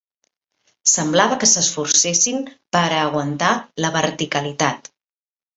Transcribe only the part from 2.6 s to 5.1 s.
per a aguantar la verticalitat